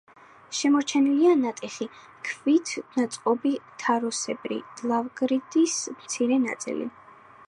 [0.59, 1.87] შემორჩენილია ნატეხი
[2.29, 3.53] ქვით ნაწყობი
[3.83, 4.57] თაროსებრი
[4.93, 6.89] ლავგარდნის მცირე ნაწილი.